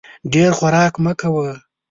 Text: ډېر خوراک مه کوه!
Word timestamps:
ډېر 0.33 0.49
خوراک 0.57 0.93
مه 1.03 1.13
کوه! 1.19 1.49